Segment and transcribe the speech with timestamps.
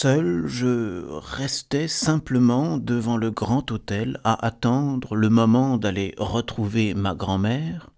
[0.00, 7.16] seul, je restais simplement devant le grand hôtel à attendre le moment d'aller retrouver ma
[7.16, 7.90] grand-mère,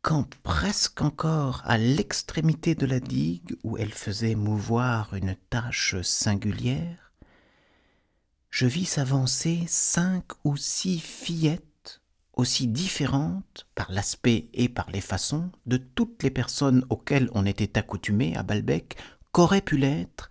[0.00, 7.12] quand presque encore à l'extrémité de la digue où elle faisait mouvoir une tache singulière,
[8.48, 12.00] je vis s'avancer cinq ou six fillettes
[12.32, 17.78] aussi différentes par l'aspect et par les façons de toutes les personnes auxquelles on était
[17.78, 18.96] accoutumé à Balbec
[19.30, 20.30] qu'aurait pu l'être,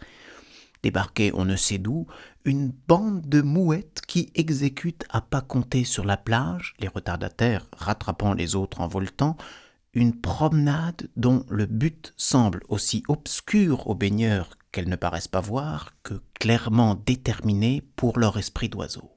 [0.84, 2.06] débarquer on ne sait d'où,
[2.46, 8.34] une bande de mouettes qui exécutent à pas compter sur la plage, les retardataires rattrapant
[8.34, 9.38] les autres en voltant,
[9.94, 15.94] une promenade dont le but semble aussi obscur aux baigneurs qu'elles ne paraissent pas voir
[16.04, 19.16] que clairement déterminé pour leur esprit d'oiseau.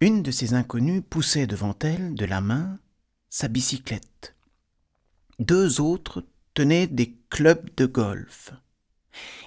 [0.00, 2.78] Une de ces inconnues poussait devant elle, de la main,
[3.30, 4.34] sa bicyclette.
[5.38, 8.52] Deux autres tenaient des clubs de golf,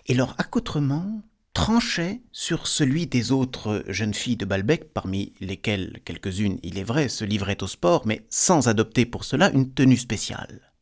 [0.07, 1.21] et leur accoutrement
[1.53, 7.07] tranchait sur celui des autres jeunes filles de Balbec, parmi lesquelles quelques-unes, il est vrai,
[7.07, 10.73] se livraient au sport, mais sans adopter pour cela une tenue spéciale.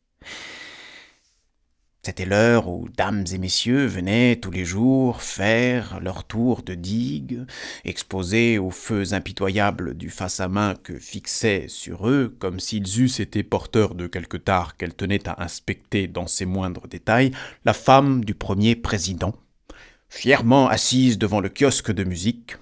[2.04, 7.46] C'était l'heure où dames et messieurs venaient tous les jours faire leur tour de digue,
[7.86, 13.20] exposés aux feux impitoyables du face à main que fixait sur eux, comme s'ils eussent
[13.20, 17.30] été porteurs de quelque tard qu'elle tenait à inspecter dans ses moindres détails,
[17.64, 19.34] la femme du premier président,
[20.10, 22.58] fièrement assise devant le kiosque de musique,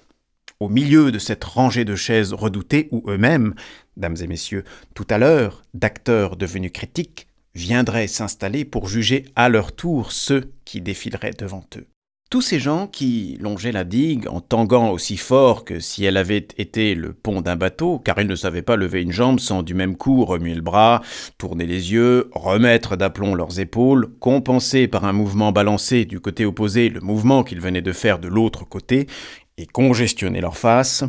[0.61, 3.55] au milieu de cette rangée de chaises redoutées où eux-mêmes,
[3.97, 9.73] dames et messieurs, tout à l'heure, d'acteurs devenus critiques, viendraient s'installer pour juger à leur
[9.75, 11.87] tour ceux qui défileraient devant eux.
[12.33, 16.47] Tous ces gens qui longeaient la digue en tanguant aussi fort que si elle avait
[16.57, 19.75] été le pont d'un bateau, car ils ne savaient pas lever une jambe sans du
[19.75, 21.03] même coup remuer le bras,
[21.37, 26.89] tourner les yeux, remettre d'aplomb leurs épaules, compenser par un mouvement balancé du côté opposé
[26.89, 29.05] le mouvement qu'ils venaient de faire de l'autre côté,
[29.57, 31.03] et congestionner leur face.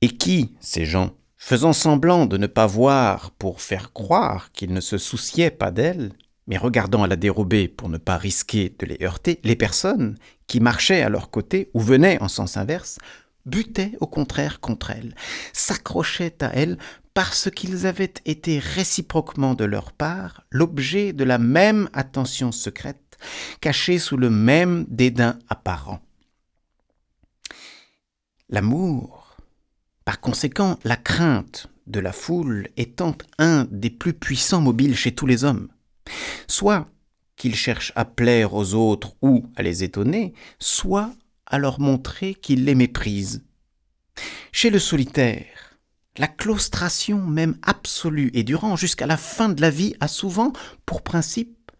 [0.00, 1.10] Et qui, ces gens,
[1.46, 6.12] faisant semblant de ne pas voir pour faire croire qu'il ne se souciait pas d'elle,
[6.48, 10.18] mais regardant à la dérobée pour ne pas risquer de les heurter, les personnes
[10.48, 12.98] qui marchaient à leur côté ou venaient en sens inverse
[13.44, 15.14] butaient au contraire contre elle,
[15.52, 16.78] s'accrochaient à elle
[17.14, 23.18] parce qu'ils avaient été réciproquement de leur part l'objet de la même attention secrète,
[23.60, 26.00] cachée sous le même dédain apparent.
[28.48, 29.25] L'amour
[30.06, 35.26] par conséquent, la crainte de la foule étant un des plus puissants mobiles chez tous
[35.26, 35.68] les hommes.
[36.46, 36.88] Soit
[37.34, 41.12] qu'il cherche à plaire aux autres ou à les étonner, soit
[41.44, 43.42] à leur montrer qu'il les méprise.
[44.52, 45.76] Chez le solitaire,
[46.18, 50.52] la claustration même absolue et durant jusqu'à la fin de la vie a souvent
[50.86, 51.72] pour principe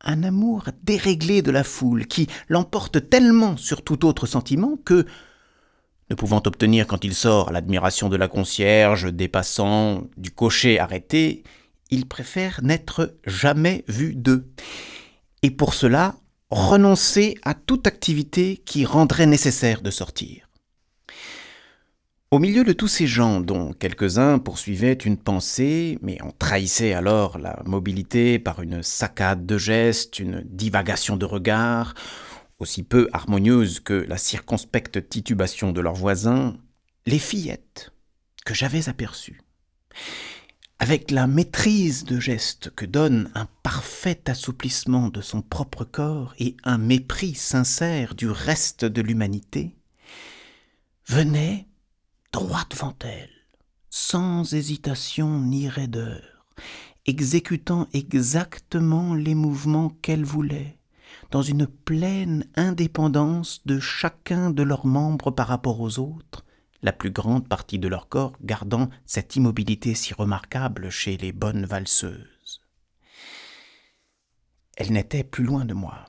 [0.00, 5.06] un amour déréglé de la foule qui l'emporte tellement sur tout autre sentiment que
[6.10, 11.42] ne pouvant obtenir quand il sort l'admiration de la concierge, des passants, du cocher arrêté,
[11.90, 14.50] il préfère n'être jamais vu d'eux.
[15.42, 16.14] Et pour cela,
[16.50, 20.48] renoncer à toute activité qui rendrait nécessaire de sortir.
[22.30, 27.38] Au milieu de tous ces gens, dont quelques-uns poursuivaient une pensée, mais en trahissaient alors
[27.38, 31.94] la mobilité par une saccade de gestes, une divagation de regards,
[32.58, 36.56] aussi peu harmonieuse que la circonspecte titubation de leurs voisins,
[37.06, 37.92] les fillettes
[38.44, 39.40] que j'avais aperçues.
[40.78, 46.56] Avec la maîtrise de geste que donne un parfait assouplissement de son propre corps et
[46.64, 49.76] un mépris sincère du reste de l'humanité,
[51.06, 51.68] venaient
[52.32, 53.30] droit devant elle,
[53.88, 56.44] sans hésitation ni raideur,
[57.06, 60.78] exécutant exactement les mouvements qu'elle voulait,
[61.30, 66.44] dans une pleine indépendance de chacun de leurs membres par rapport aux autres,
[66.82, 71.64] la plus grande partie de leur corps gardant cette immobilité si remarquable chez les bonnes
[71.64, 72.60] valseuses.
[74.76, 76.04] Elles n'étaient plus loin de moi.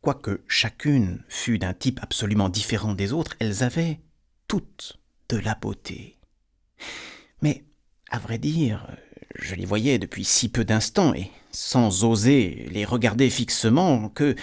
[0.00, 4.00] Quoique chacune fût d'un type absolument différent des autres, elles avaient
[4.48, 4.98] toutes
[5.30, 6.18] de la beauté.
[7.40, 7.64] Mais,
[8.10, 8.86] à vrai dire,
[9.34, 14.34] je les voyais depuis si peu d'instants, et sans oser les regarder fixement, que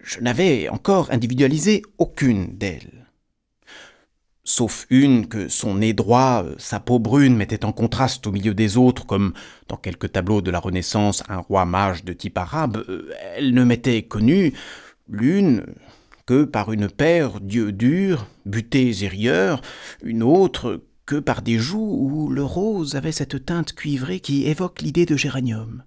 [0.00, 3.06] je n'avais encore individualisé aucune d'elles.
[4.44, 8.78] Sauf une que son nez droit, sa peau brune mettait en contraste au milieu des
[8.78, 9.34] autres, comme
[9.68, 12.82] dans quelques tableaux de la Renaissance un roi mage de type arabe,
[13.36, 14.54] elle ne m'était connue,
[15.06, 15.66] l'une,
[16.24, 19.60] que par une paire d'yeux durs, butés et rieurs,
[20.02, 24.82] une autre que par des joues où le rose avait cette teinte cuivrée qui évoque
[24.82, 25.82] l'idée de géranium.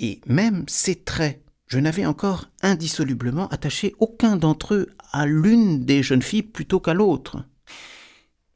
[0.00, 6.02] Et même ses traits, je n'avais encore indissolublement attaché aucun d'entre eux à l'une des
[6.02, 7.42] jeunes filles plutôt qu'à l'autre.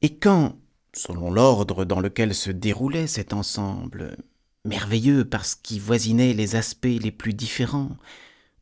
[0.02, 0.58] Et quand,
[0.92, 4.18] selon l'ordre dans lequel se déroulait cet ensemble,
[4.66, 7.96] merveilleux parce qu'il voisinait les aspects les plus différents,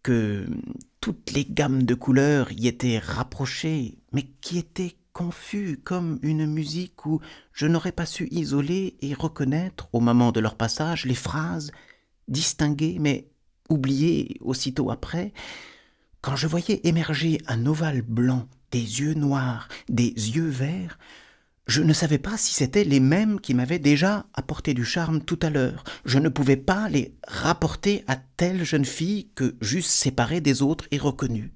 [0.05, 0.47] que
[1.01, 7.07] toutes les gammes de couleurs y étaient rapprochées, mais qui étaient confus comme une musique
[7.07, 7.21] où
[7.53, 11.71] je n'aurais pas su isoler et reconnaître au moment de leur passage les phrases,
[12.29, 13.29] distinguer mais
[13.69, 15.33] oublié aussitôt après,
[16.21, 20.99] quand je voyais émerger un ovale blanc, des yeux noirs, des yeux verts,
[21.67, 25.39] je ne savais pas si c'étaient les mêmes qui m'avaient déjà apporté du charme tout
[25.43, 25.85] à l'heure.
[26.05, 30.87] Je ne pouvais pas les rapporter à telle jeune fille que j'eusse séparée des autres
[30.91, 31.53] et reconnue.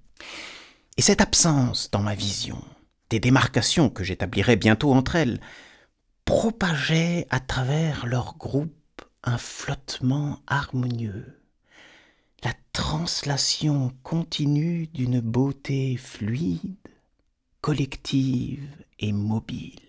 [0.97, 2.63] Et cette absence dans ma vision,
[3.11, 5.41] des démarcations que j'établirais bientôt entre elles,
[6.25, 8.73] propageait à travers leur groupe
[9.23, 11.37] un flottement harmonieux
[12.47, 16.77] la translation continue d'une beauté fluide,
[17.61, 18.69] collective
[19.01, 19.86] et mobile.